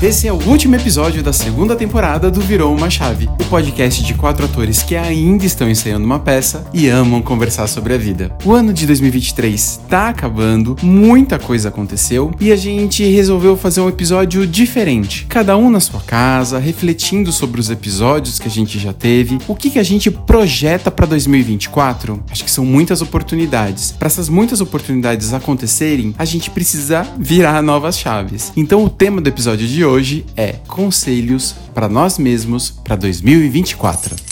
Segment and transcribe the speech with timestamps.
[0.00, 4.14] Esse é o último episódio da segunda temporada do Virou uma Chave, o podcast de
[4.14, 8.30] quatro atores que ainda estão ensaiando uma peça e amam conversar sobre a vida.
[8.44, 13.88] O ano de 2023 tá acabando, muita coisa aconteceu e a gente resolveu fazer um
[13.88, 15.26] episódio diferente.
[15.28, 19.56] Cada um na sua casa, refletindo sobre os episódios que a gente já teve, o
[19.56, 22.22] que, que a gente projeta para 2024.
[22.30, 23.90] Acho que são muitas oportunidades.
[23.90, 28.52] Para essas muitas oportunidades acontecerem, a gente precisa virar novas chaves.
[28.56, 29.87] Então o tema do episódio de hoje
[30.36, 34.27] é Conselhos para nós mesmos para 2024.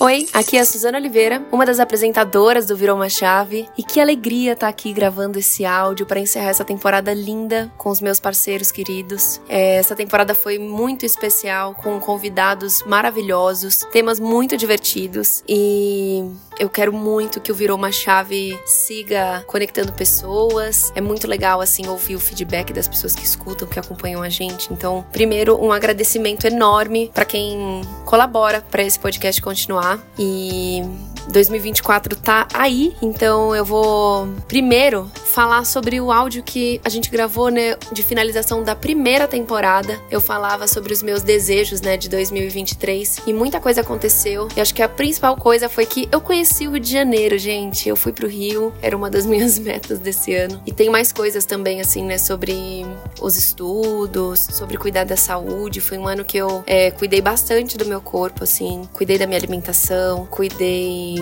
[0.00, 4.00] Oi, aqui é a Suzana Oliveira, uma das apresentadoras do Virou uma Chave, e que
[4.00, 8.20] alegria estar tá aqui gravando esse áudio para encerrar essa temporada linda com os meus
[8.20, 9.40] parceiros queridos.
[9.48, 16.30] É, essa temporada foi muito especial, com convidados maravilhosos, temas muito divertidos e
[16.60, 20.92] eu quero muito que o Virou uma Chave siga conectando pessoas.
[20.94, 24.72] É muito legal, assim, ouvir o feedback das pessoas que escutam, que acompanham a gente.
[24.72, 29.87] Então, primeiro, um agradecimento enorme para quem colabora para esse podcast continuar
[30.18, 30.82] e
[31.28, 37.48] 2024 tá aí, então eu vou primeiro falar sobre o áudio que a gente gravou,
[37.48, 40.00] né, de finalização da primeira temporada.
[40.10, 44.48] Eu falava sobre os meus desejos, né, de 2023 e muita coisa aconteceu.
[44.56, 47.88] E acho que a principal coisa foi que eu conheci o Rio de Janeiro, gente.
[47.88, 50.60] Eu fui pro Rio, era uma das minhas metas desse ano.
[50.66, 52.84] E tem mais coisas também, assim, né, sobre
[53.20, 55.80] os estudos, sobre cuidar da saúde.
[55.80, 59.38] Foi um ano que eu é, cuidei bastante do meu corpo, assim, cuidei da minha
[59.38, 61.17] alimentação, cuidei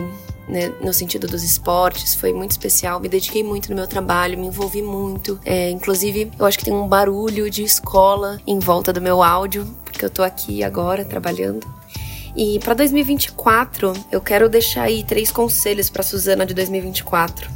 [0.48, 3.00] né, no sentido dos esportes, foi muito especial.
[3.00, 5.38] Me dediquei muito no meu trabalho, me envolvi muito.
[5.44, 9.66] É, inclusive, eu acho que tem um barulho de escola em volta do meu áudio,
[9.84, 11.66] porque eu tô aqui agora trabalhando.
[12.36, 17.50] E para 2024, eu quero deixar aí três conselhos para Suzana de 2024.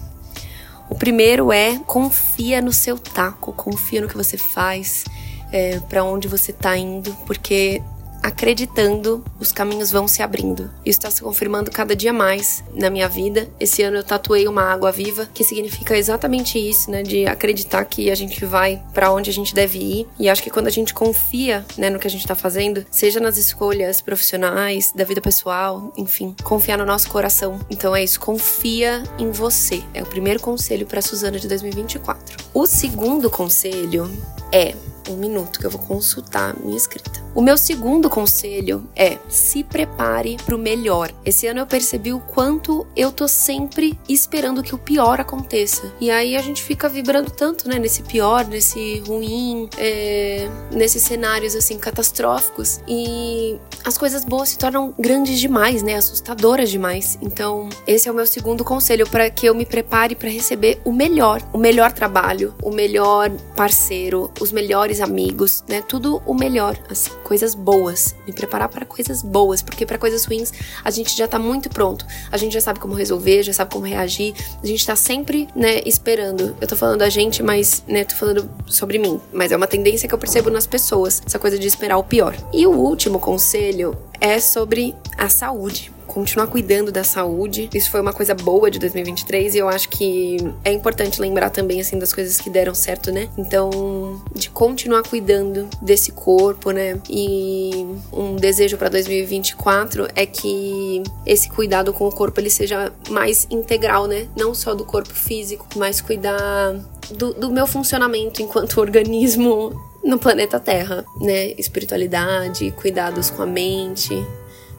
[0.89, 5.05] O primeiro é confia no seu taco, confia no que você faz,
[5.53, 7.83] é, para onde você tá indo, porque
[8.23, 10.71] acreditando, os caminhos vão se abrindo.
[10.85, 13.49] Isso está se confirmando cada dia mais na minha vida.
[13.59, 17.03] Esse ano eu tatuei uma água viva, que significa exatamente isso, né?
[17.03, 20.07] De acreditar que a gente vai para onde a gente deve ir.
[20.19, 23.21] E acho que quando a gente confia, né, no que a gente está fazendo, seja
[23.21, 27.59] nas escolhas profissionais, da vida pessoal, enfim, confiar no nosso coração.
[27.71, 29.83] Então é isso, confia em você.
[29.95, 32.37] É o primeiro conselho para Suzana de 2024.
[32.53, 34.11] O segundo conselho
[34.53, 34.75] é
[35.09, 37.21] um minuto que eu vou consultar minha escrita.
[37.33, 41.13] O meu segundo conselho é se prepare para o melhor.
[41.25, 45.93] Esse ano eu percebi o quanto eu tô sempre esperando que o pior aconteça.
[46.01, 51.55] E aí a gente fica vibrando tanto, né, nesse pior, nesse ruim, é, nesses cenários
[51.55, 52.81] assim catastróficos.
[52.89, 57.17] E as coisas boas se tornam grandes demais, né, assustadoras demais.
[57.23, 60.93] Então, esse é o meu segundo conselho para que eu me prepare para receber o
[60.93, 67.20] melhor, o melhor trabalho, o melhor parceiro, os melhores amigos, né, tudo o melhor, assim
[67.23, 70.53] coisas boas, me preparar para coisas boas, porque para coisas ruins
[70.85, 72.07] a gente já tá muito pronto.
[72.31, 74.35] A gente já sabe como resolver, já sabe como reagir.
[74.63, 76.57] A gente tá sempre, né, esperando.
[76.61, 80.09] Eu tô falando da gente, mas, né, tô falando sobre mim, mas é uma tendência
[80.09, 82.37] que eu percebo nas pessoas, essa coisa de esperar o pior.
[82.53, 87.71] E o último conselho é sobre a saúde continuar cuidando da saúde.
[87.73, 91.81] Isso foi uma coisa boa de 2023 e eu acho que é importante lembrar também
[91.81, 93.29] assim das coisas que deram certo, né?
[93.39, 97.01] Então, de continuar cuidando desse corpo, né?
[97.09, 103.47] E um desejo para 2024 é que esse cuidado com o corpo ele seja mais
[103.49, 104.27] integral, né?
[104.37, 106.75] Não só do corpo físico, mas cuidar
[107.13, 109.73] do, do meu funcionamento enquanto organismo
[110.03, 111.53] no planeta Terra, né?
[111.57, 114.11] Espiritualidade, cuidados com a mente,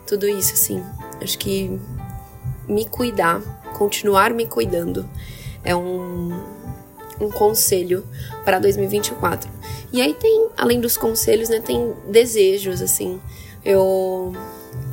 [0.06, 0.84] tudo isso, assim.
[1.22, 1.80] Acho que
[2.68, 3.42] me cuidar,
[3.78, 5.08] continuar me cuidando,
[5.64, 6.32] é um,
[7.20, 8.06] um conselho
[8.44, 9.50] para 2024.
[9.94, 13.20] E aí tem, além dos conselhos, né, tem desejos, assim.
[13.64, 14.34] Eu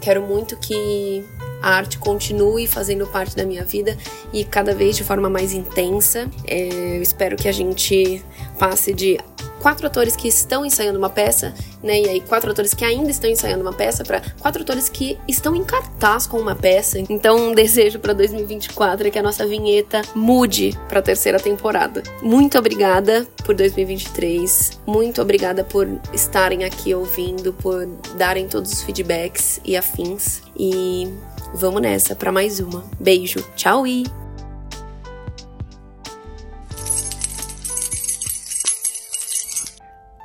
[0.00, 1.24] quero muito que
[1.62, 3.96] a arte continue fazendo parte da minha vida
[4.32, 6.28] e cada vez de forma mais intensa.
[6.46, 8.22] É, eu espero que a gente
[8.58, 9.18] passe de
[9.60, 12.00] quatro atores que estão ensaiando uma peça, né?
[12.00, 15.54] E aí quatro atores que ainda estão ensaiando uma peça para quatro atores que estão
[15.54, 16.98] em cartaz com uma peça.
[17.08, 22.02] Então, um desejo para 2024 é que a nossa vinheta mude para a terceira temporada.
[22.22, 24.80] Muito obrigada por 2023.
[24.86, 30.42] Muito obrigada por estarem aqui ouvindo, por darem todos os feedbacks e afins.
[30.56, 31.08] E
[31.54, 32.84] vamos nessa para mais uma.
[33.00, 33.44] Beijo.
[33.56, 34.04] Tchau e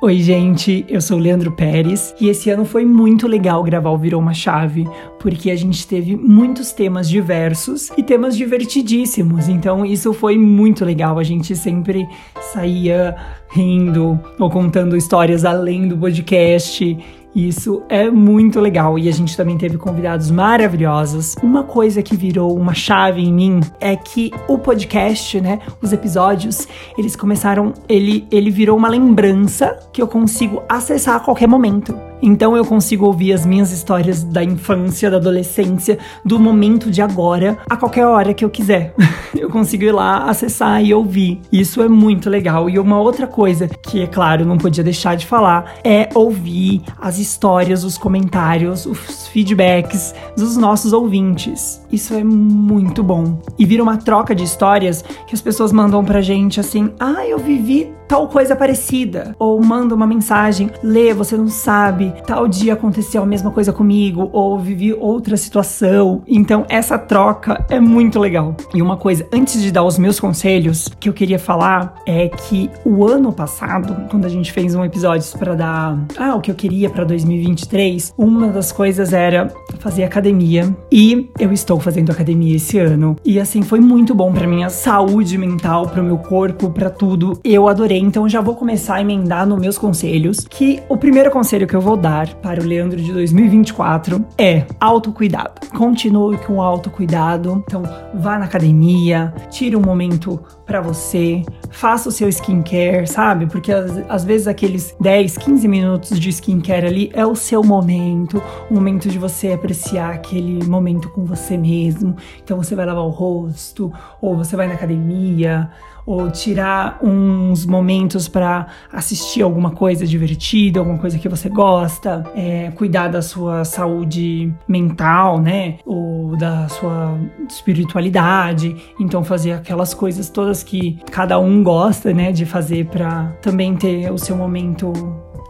[0.04, 3.96] Oi, gente, eu sou o Leandro Pérez e esse ano foi muito legal gravar o
[3.96, 4.86] Virou uma Chave,
[5.18, 11.18] porque a gente teve muitos temas diversos e temas divertidíssimos, então isso foi muito legal.
[11.18, 12.06] A gente sempre
[12.52, 13.16] saía
[13.48, 16.98] rindo ou contando histórias além do podcast
[17.34, 21.34] isso é muito legal e a gente também teve convidados maravilhosos.
[21.42, 26.68] Uma coisa que virou uma chave em mim é que o podcast, né, os episódios,
[26.96, 31.94] eles começaram, ele ele virou uma lembrança que eu consigo acessar a qualquer momento.
[32.26, 37.58] Então eu consigo ouvir as minhas histórias da infância, da adolescência, do momento de agora,
[37.68, 38.94] a qualquer hora que eu quiser.
[39.36, 41.42] eu consigo ir lá, acessar e ouvir.
[41.52, 42.70] Isso é muito legal.
[42.70, 47.18] E uma outra coisa que, é claro, não podia deixar de falar é ouvir as
[47.18, 51.84] histórias, os comentários, os feedbacks dos nossos ouvintes.
[51.92, 53.38] Isso é muito bom.
[53.58, 57.38] E vira uma troca de histórias que as pessoas mandam pra gente assim: ah, eu
[57.38, 59.34] vivi tal coisa parecida.
[59.40, 64.30] Ou manda uma mensagem: Lê, você não sabe, tal dia aconteceu a mesma coisa comigo,
[64.32, 66.22] ou vivi outra situação.
[66.28, 68.56] Então, essa troca é muito legal.
[68.72, 72.70] E uma coisa, antes de dar os meus conselhos, que eu queria falar é que
[72.84, 76.54] o ano passado, quando a gente fez um episódio para dar ah, o que eu
[76.54, 80.72] queria para 2023, uma das coisas era fazer academia.
[80.92, 83.16] E eu estou fazendo academia esse ano.
[83.24, 87.40] E assim, foi muito bom para minha saúde mental, para o meu corpo, para tudo.
[87.42, 91.66] Eu adorei então já vou começar a emendar nos meus conselhos, que o primeiro conselho
[91.66, 95.66] que eu vou dar para o Leandro de 2024 é autocuidado.
[95.76, 97.64] Continue com o autocuidado.
[97.66, 97.82] Então,
[98.14, 103.46] vá na academia, tire um momento para você, faça o seu skincare, sabe?
[103.46, 108.74] Porque às, vezes aqueles 10, 15 minutos de skincare ali é o seu momento, o
[108.74, 112.16] momento de você apreciar aquele momento com você mesmo.
[112.42, 115.70] Então você vai lavar o rosto, ou você vai na academia,
[116.06, 122.70] ou tirar uns momentos para assistir alguma coisa divertida, alguma coisa que você gosta, é,
[122.72, 125.78] cuidar da sua saúde mental, né?
[125.86, 127.18] Ou da sua
[127.48, 128.76] espiritualidade.
[129.00, 134.10] Então fazer aquelas coisas todas que cada um gosta, né, de fazer para também ter
[134.10, 134.92] o seu momento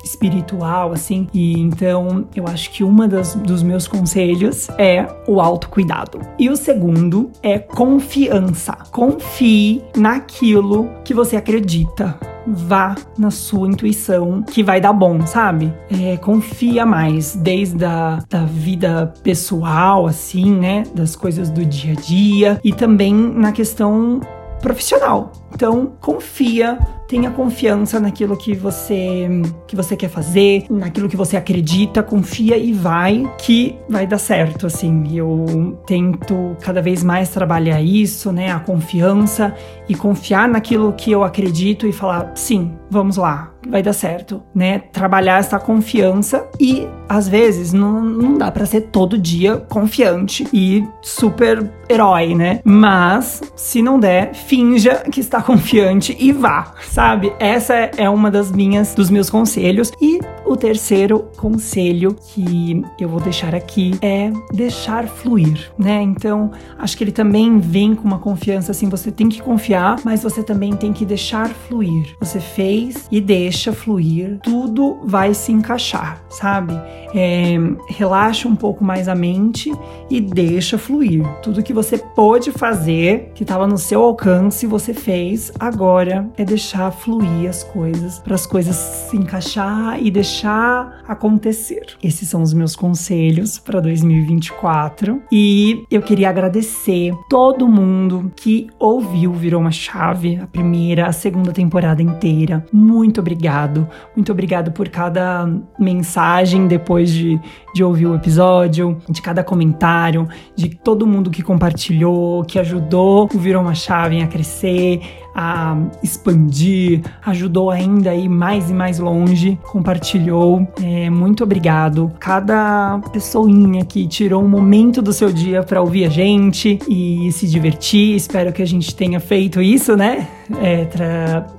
[0.05, 1.27] espiritual, assim.
[1.33, 6.21] E então eu acho que uma das, dos meus conselhos é o autocuidado.
[6.39, 8.77] E o segundo é confiança.
[8.91, 15.73] Confie naquilo que você acredita vá na sua intuição que vai dar bom, sabe?
[15.91, 20.85] É, confia mais, desde a da vida pessoal, assim, né?
[20.95, 24.21] Das coisas do dia a dia e também na questão
[24.65, 25.31] profissional.
[25.55, 29.29] Então, confia tenha confiança naquilo que você
[29.67, 34.67] que você quer fazer, naquilo que você acredita, confia e vai que vai dar certo,
[34.67, 35.17] assim.
[35.17, 39.55] Eu tento cada vez mais trabalhar isso, né, a confiança
[39.89, 44.79] e confiar naquilo que eu acredito e falar, sim, vamos lá, vai dar certo, né?
[44.93, 50.87] Trabalhar essa confiança e às vezes não, não dá para ser todo dia confiante e
[51.03, 52.61] super herói, né?
[52.65, 57.33] Mas se não der, finja que está confiante e vá, sabe?
[57.39, 63.21] Essa é uma das minhas dos meus conselhos e o terceiro conselho que eu vou
[63.21, 66.03] deixar aqui é deixar fluir, né?
[66.03, 70.23] Então, acho que ele também vem com uma confiança assim, você tem que confiar, mas
[70.23, 72.15] você também tem que deixar fluir.
[72.21, 76.75] Você fez e deixa fluir, tudo vai se encaixar, sabe?
[77.15, 77.57] É,
[77.89, 79.73] relaxa um pouco mais a mente
[80.11, 81.25] e deixa fluir.
[81.43, 85.53] Tudo que você pôde fazer, que estava no seu alcance, você fez.
[85.59, 91.87] Agora é deixar fluir as coisas, para as coisas se encaixar e deixar acontecer.
[92.03, 99.33] Esses são os meus conselhos para 2024 e eu queria agradecer todo mundo que ouviu
[99.33, 102.65] Virou uma Chave, a primeira, a segunda temporada inteira.
[102.73, 103.89] Muito obrigado.
[104.17, 105.47] Muito obrigado por cada
[105.79, 107.39] mensagem depois de,
[107.75, 113.63] de ouvir o episódio, de cada comentário, de todo mundo que compartilhou, que ajudou Virou
[113.63, 115.01] uma Chave a crescer
[115.35, 120.67] a expandir, ajudou ainda a ir mais e mais longe, compartilhou.
[120.83, 122.13] É, muito obrigado.
[122.21, 127.47] Cada pessoinha que tirou um momento do seu dia para ouvir a gente e se
[127.47, 128.15] divertir.
[128.15, 130.29] Espero que a gente tenha feito isso, né?
[130.61, 130.85] É,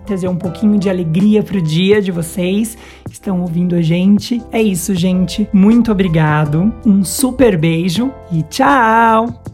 [0.06, 4.42] trazer um pouquinho de alegria pro dia de vocês que estão ouvindo a gente.
[4.52, 5.48] É isso, gente.
[5.52, 6.74] Muito obrigado.
[6.86, 9.45] Um super beijo e tchau!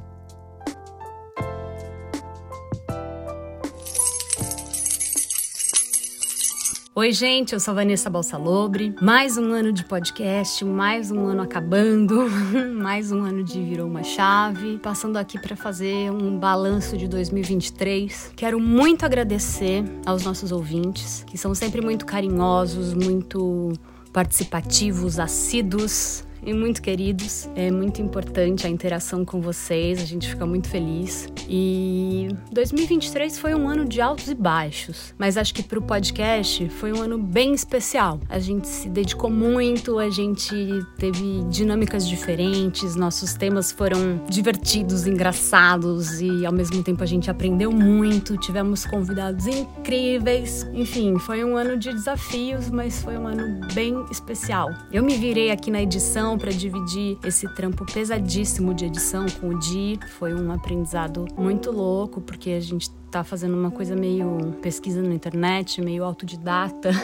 [7.02, 8.94] Oi, gente, eu sou Vanessa Balsalobre.
[9.02, 12.30] Mais um ano de podcast, mais um ano acabando,
[12.78, 14.78] mais um ano de Virou uma Chave.
[14.78, 18.34] Passando aqui para fazer um balanço de 2023.
[18.36, 23.74] Quero muito agradecer aos nossos ouvintes, que são sempre muito carinhosos, muito
[24.14, 27.50] participativos, assíduos e muito queridos.
[27.56, 31.28] É muito importante a interação com vocês, a gente fica muito feliz.
[31.48, 36.68] E 2023 foi um ano de altos e baixos, mas acho que para o podcast
[36.70, 38.20] foi um ano bem especial.
[38.30, 40.56] A gente se dedicou muito, a gente
[40.98, 47.72] teve dinâmicas diferentes, nossos temas foram divertidos, engraçados e ao mesmo tempo a gente aprendeu
[47.72, 50.68] muito, tivemos convidados incríveis.
[50.74, 54.70] Enfim, foi um ano de desafios, mas foi um ano bem especial.
[54.92, 59.50] Eu me virei aqui na edição edição, para dividir esse trampo pesadíssimo de edição com
[59.50, 60.00] o Di.
[60.18, 65.14] Foi um aprendizado muito louco, porque a gente tá fazendo uma coisa meio pesquisa na
[65.14, 66.92] internet, meio autodidata.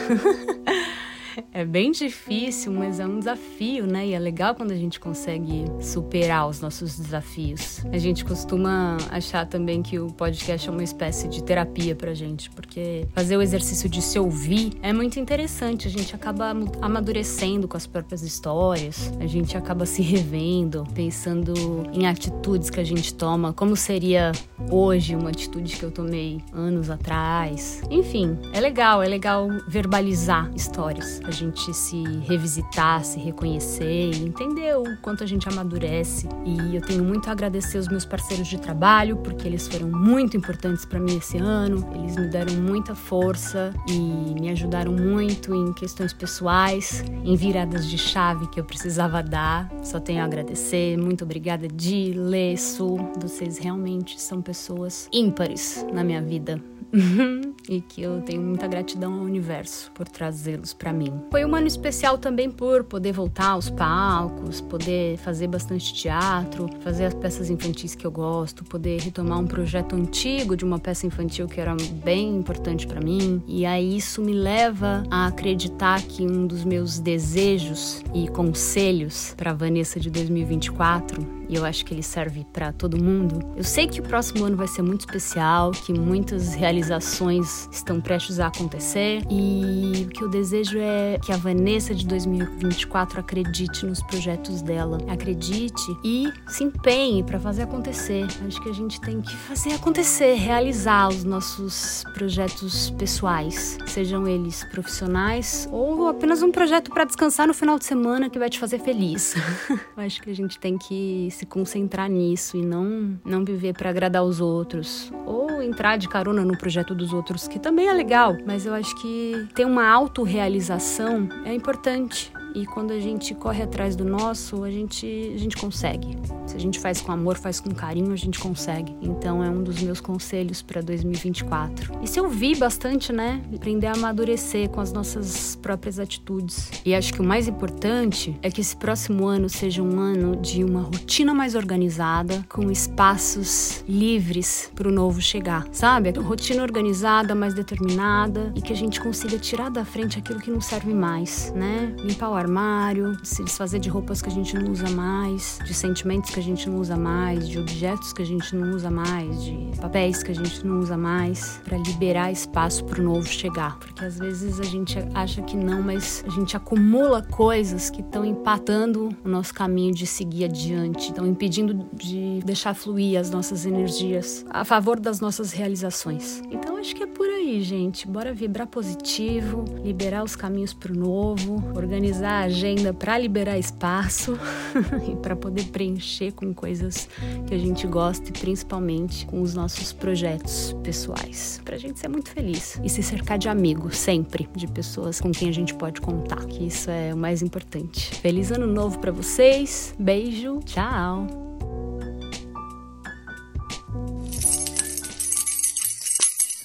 [1.52, 4.06] É bem difícil, mas é um desafio, né?
[4.06, 7.84] E é legal quando a gente consegue superar os nossos desafios.
[7.92, 12.50] A gente costuma achar também que o podcast é uma espécie de terapia pra gente,
[12.50, 15.88] porque fazer o exercício de se ouvir é muito interessante.
[15.88, 21.54] A gente acaba amadurecendo com as próprias histórias, a gente acaba se revendo, pensando
[21.92, 24.32] em atitudes que a gente toma, como seria
[24.70, 27.82] hoje uma atitude que eu tomei anos atrás.
[27.90, 34.76] Enfim, é legal, é legal verbalizar histórias a gente se revisitar, se reconhecer e entender
[34.76, 36.28] o quanto a gente amadurece.
[36.44, 40.36] E eu tenho muito a agradecer os meus parceiros de trabalho, porque eles foram muito
[40.36, 41.88] importantes para mim esse ano.
[41.94, 43.98] Eles me deram muita força e
[44.40, 49.70] me ajudaram muito em questões pessoais, em viradas de chave que eu precisava dar.
[49.82, 50.96] Só tenho a agradecer.
[50.96, 52.96] Muito obrigada, Di, Lê, Su.
[53.20, 56.60] Vocês realmente são pessoas ímpares na minha vida.
[57.68, 61.12] e que eu tenho muita gratidão ao universo por trazê-los para mim.
[61.30, 67.06] Foi um ano especial também por poder voltar aos palcos, poder fazer bastante teatro, fazer
[67.06, 71.46] as peças infantis que eu gosto, poder retomar um projeto antigo de uma peça infantil
[71.46, 73.42] que era bem importante para mim.
[73.46, 79.52] E aí isso me leva a acreditar que um dos meus desejos e conselhos para
[79.52, 83.54] Vanessa de 2024 e eu acho que ele serve para todo mundo.
[83.56, 88.38] Eu sei que o próximo ano vai ser muito especial, que muitas realizações estão prestes
[88.38, 94.02] a acontecer e o que eu desejo é que a Vanessa de 2024 acredite nos
[94.02, 98.26] projetos dela, acredite e se empenhe para fazer acontecer.
[98.46, 104.64] Acho que a gente tem que fazer acontecer, realizar os nossos projetos pessoais, sejam eles
[104.64, 108.78] profissionais ou apenas um projeto para descansar no final de semana que vai te fazer
[108.80, 109.34] feliz.
[109.96, 114.24] acho que a gente tem que se concentrar nisso e não, não viver para agradar
[114.24, 115.12] os outros.
[115.24, 118.94] Ou entrar de carona no projeto dos outros, que também é legal, mas eu acho
[118.96, 122.32] que ter uma autorrealização é importante.
[122.54, 126.16] E quando a gente corre atrás do nosso, a gente, a gente consegue.
[126.48, 128.96] Se a gente faz com amor, faz com carinho, a gente consegue.
[129.02, 131.98] Então é um dos meus conselhos para 2024.
[132.02, 133.42] E se ouvir bastante, né?
[133.54, 136.70] Aprender a amadurecer com as nossas próprias atitudes.
[136.86, 140.64] E acho que o mais importante é que esse próximo ano seja um ano de
[140.64, 146.10] uma rotina mais organizada, com espaços livres para o novo chegar, sabe?
[146.18, 150.62] Rotina organizada, mais determinada e que a gente consiga tirar da frente aquilo que não
[150.62, 151.94] serve mais, né?
[152.02, 156.30] Limpar o armário, se desfazer de roupas que a gente não usa mais, de sentimentos
[156.30, 159.70] que a gente não usa mais, de objetos que a gente não usa mais, de
[159.80, 163.78] papéis que a gente não usa mais, para liberar espaço para o novo chegar.
[163.78, 168.24] Porque às vezes a gente acha que não, mas a gente acumula coisas que estão
[168.24, 174.44] empatando o nosso caminho de seguir adiante, estão impedindo de deixar fluir as nossas energias
[174.50, 176.42] a favor das nossas realizações.
[176.50, 178.06] Então acho que é por aí, gente.
[178.06, 184.38] Bora vibrar positivo, liberar os caminhos para o novo, organizar a agenda para liberar espaço
[185.10, 187.08] e para poder preencher com coisas
[187.46, 191.60] que a gente gosta e principalmente com os nossos projetos pessoais.
[191.64, 195.30] Para a gente ser muito feliz e se cercar de amigos, sempre, de pessoas com
[195.30, 198.14] quem a gente pode contar, que isso é o mais importante.
[198.16, 201.47] Feliz ano novo para vocês, beijo, tchau!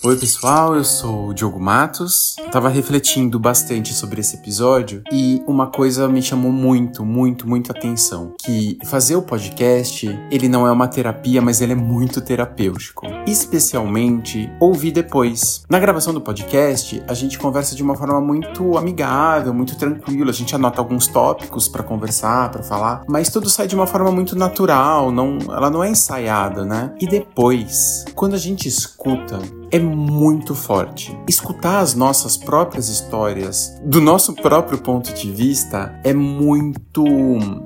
[0.06, 2.36] Oi, pessoal, eu sou o Diogo Matos.
[2.52, 8.34] Tava refletindo bastante sobre esse episódio e uma coisa me chamou muito, muito, muito atenção,
[8.38, 13.08] que fazer o podcast, ele não é uma terapia, mas ele é muito terapêutico.
[13.26, 15.64] Especialmente ouvir depois.
[15.70, 20.34] Na gravação do podcast, a gente conversa de uma forma muito amigável, muito tranquila, a
[20.34, 24.36] gente anota alguns tópicos para conversar, para falar, mas tudo sai de uma forma muito
[24.36, 26.94] natural, não, ela não é ensaiada, né?
[27.00, 29.40] E depois, quando a gente escuta
[29.74, 31.18] é muito forte.
[31.28, 37.04] Escutar as nossas próprias histórias, do nosso próprio ponto de vista, é muito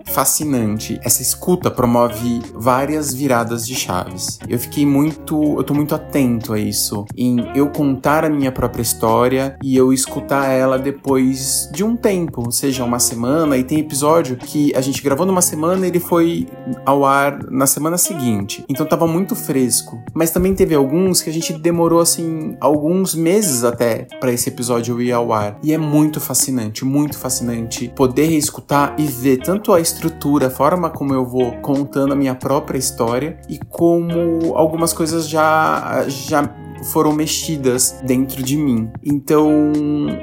[0.05, 0.97] fascinante.
[1.03, 4.39] Essa escuta promove várias viradas de chaves.
[4.47, 8.81] Eu fiquei muito, eu tô muito atento a isso, em eu contar a minha própria
[8.81, 14.37] história e eu escutar ela depois de um tempo, seja uma semana, e tem episódio
[14.37, 16.47] que a gente gravou numa semana e ele foi
[16.85, 18.63] ao ar na semana seguinte.
[18.69, 20.01] Então tava muito fresco.
[20.13, 25.01] Mas também teve alguns que a gente demorou assim alguns meses até para esse episódio
[25.01, 25.57] ir ao ar.
[25.63, 30.89] E é muito fascinante, muito fascinante poder reescutar e ver tanto a estrutura, a forma
[30.89, 36.49] como eu vou contando a minha própria história e como algumas coisas já já
[36.85, 38.89] foram mexidas dentro de mim.
[39.03, 39.71] Então,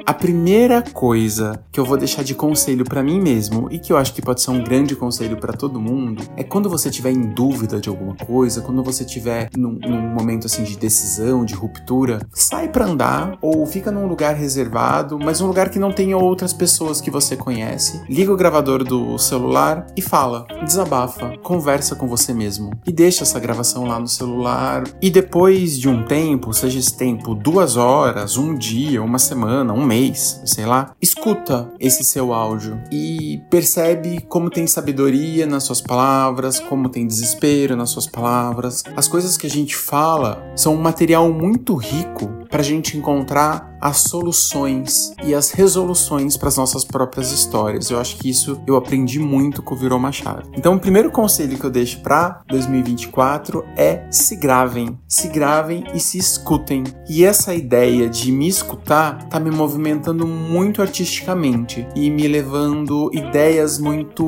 [0.05, 3.97] a primeira coisa que eu vou deixar de conselho para mim mesmo e que eu
[3.97, 7.33] acho que pode ser um grande conselho para todo mundo é quando você tiver em
[7.33, 12.19] dúvida de alguma coisa, quando você tiver num, num momento assim de decisão, de ruptura,
[12.33, 16.53] sai para andar ou fica num lugar reservado, mas um lugar que não tenha outras
[16.53, 18.01] pessoas que você conhece.
[18.09, 23.39] Liga o gravador do celular e fala, desabafa, conversa com você mesmo e deixa essa
[23.39, 24.83] gravação lá no celular.
[25.01, 29.73] E depois de um tempo tempo, seja esse tempo duas horas, um dia, uma semana,
[29.73, 35.81] um mês, sei lá, escuta esse seu áudio e percebe como tem sabedoria nas suas
[35.81, 38.83] palavras, como tem desespero nas suas palavras.
[38.95, 43.75] As coisas que a gente fala são um material muito rico para a gente encontrar
[43.81, 47.91] as soluções e as resoluções para as nossas próprias histórias.
[47.91, 50.49] Eu acho que isso eu aprendi muito com o Virou uma Chave.
[50.55, 55.99] Então, o primeiro conselho que eu deixo para 2024 é se gravem, se gravem e
[55.99, 56.85] se escutem.
[57.09, 63.77] E essa ideia de me escutar tá me movimentando muito artisticamente e me levando ideias
[63.77, 64.25] muito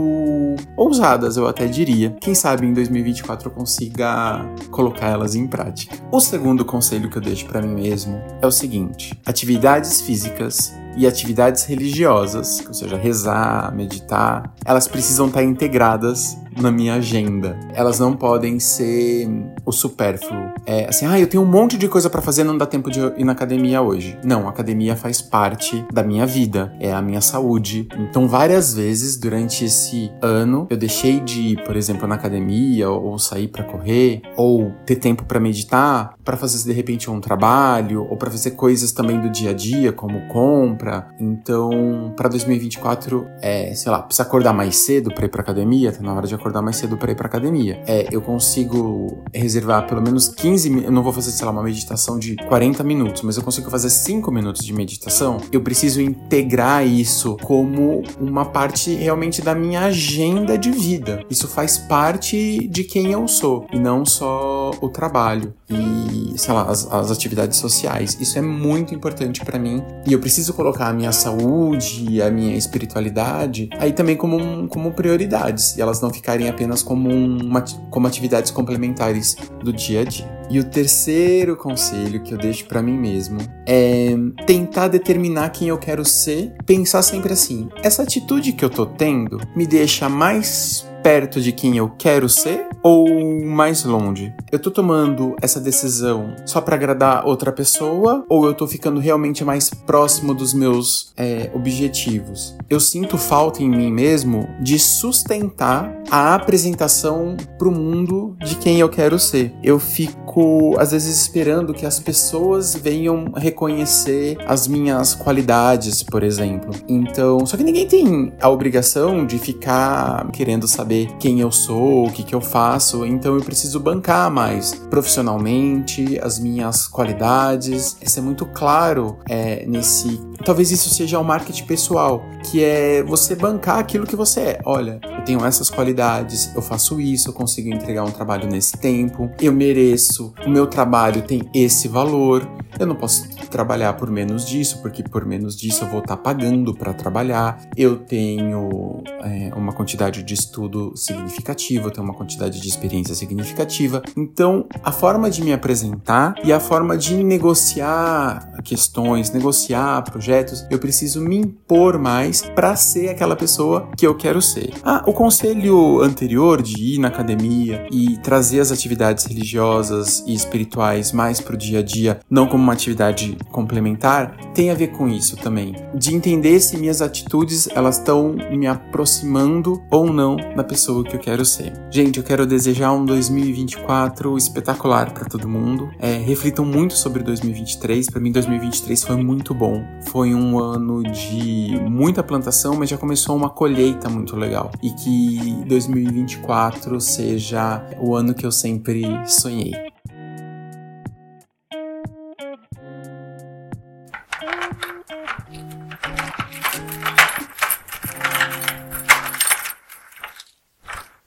[0.75, 2.15] ousadas, eu até diria.
[2.19, 5.95] Quem sabe em 2024 eu consiga colocar elas em prática.
[6.11, 11.05] O segundo conselho que eu deixo para mim mesmo é o seguinte: atividades físicas e
[11.05, 17.57] atividades religiosas, ou seja, rezar, meditar, elas precisam estar integradas na minha agenda.
[17.73, 19.29] Elas não podem ser
[19.65, 20.51] o supérfluo.
[20.65, 22.99] É assim, ah, eu tenho um monte de coisa para fazer, não dá tempo de
[22.99, 24.17] ir na academia hoje.
[24.23, 27.87] Não, a academia faz parte da minha vida, é a minha saúde.
[27.97, 33.17] Então, várias vezes durante esse ano, eu deixei de ir, por exemplo, na academia ou
[33.19, 38.17] sair para correr ou ter tempo para meditar, para fazer de repente um trabalho ou
[38.17, 40.86] para fazer coisas também do dia a dia, como compra.
[41.19, 46.01] Então, para 2024, é, sei lá, precisa acordar mais cedo para ir para academia, tá
[46.01, 47.81] na hora de acordar mais cedo para ir para academia.
[47.85, 52.19] É, eu consigo reservar pelo menos 15 eu não vou fazer, sei lá, uma meditação
[52.19, 55.37] de 40 minutos, mas eu consigo fazer 5 minutos de meditação.
[55.51, 61.23] Eu preciso integrar isso como uma parte realmente da minha agenda de vida.
[61.29, 66.63] Isso faz parte de quem eu sou e não só o trabalho e, sei lá,
[66.63, 68.17] as, as atividades sociais.
[68.19, 72.55] Isso é muito importante para mim e eu preciso colocar a minha saúde, a minha
[72.55, 78.51] espiritualidade aí também como, como prioridades e elas não ficarem apenas como, uma, como atividades
[78.51, 80.37] complementares do dia a dia.
[80.49, 84.11] E o terceiro conselho que eu deixo para mim mesmo é
[84.45, 89.41] tentar determinar quem eu quero ser, pensar sempre assim: essa atitude que eu tô tendo
[89.53, 93.07] me deixa mais perto de quem eu quero ser ou
[93.45, 94.33] mais longe?
[94.51, 99.41] Eu tô tomando essa decisão só para agradar outra pessoa ou eu tô ficando realmente
[99.41, 102.57] mais próximo dos meus é, objetivos?
[102.69, 108.89] Eu sinto falta em mim mesmo de sustentar a apresentação pro mundo de quem eu
[108.89, 109.53] quero ser.
[109.63, 116.71] Eu fico às vezes esperando que as pessoas venham reconhecer as minhas qualidades, por exemplo.
[116.87, 122.07] Então, só que ninguém tem a obrigação de ficar querendo saber saber quem eu sou,
[122.07, 128.21] o que, que eu faço, então eu preciso bancar mais profissionalmente as minhas qualidades, ser
[128.21, 130.19] muito claro é, nesse.
[130.43, 134.61] Talvez isso seja o um marketing pessoal, que é você bancar aquilo que você é.
[134.65, 139.29] Olha, eu tenho essas qualidades, eu faço isso, eu consigo entregar um trabalho nesse tempo,
[139.39, 142.47] eu mereço, o meu trabalho tem esse valor,
[142.79, 146.73] eu não posso trabalhar por menos disso, porque por menos disso eu vou estar pagando
[146.73, 152.67] para trabalhar, eu tenho é, uma quantidade de estudo significativo, eu tenho uma quantidade de
[152.67, 154.01] experiência significativa.
[154.15, 160.79] Então, a forma de me apresentar e a forma de negociar questões, negociar projetos, eu
[160.79, 164.73] preciso me impor mais para ser aquela pessoa que eu quero ser.
[164.83, 171.11] Ah, o conselho anterior de ir na academia e trazer as atividades religiosas e espirituais
[171.11, 175.37] mais pro dia a dia, não como uma atividade complementar tem a ver com isso
[175.37, 181.15] também, de entender se minhas atitudes elas estão me aproximando ou não da pessoa que
[181.15, 181.73] eu quero ser.
[181.91, 185.89] Gente, eu quero desejar um 2024 espetacular para todo mundo.
[185.99, 188.09] É, reflitam muito sobre 2023.
[188.09, 189.83] Para mim, 2023 foi muito bom.
[190.09, 194.71] Foi um ano de muita plantação, mas já começou uma colheita muito legal.
[194.81, 199.71] E que 2024 seja o ano que eu sempre sonhei.